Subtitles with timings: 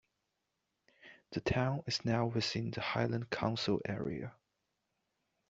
[1.29, 4.33] The town is now within the Highland council area.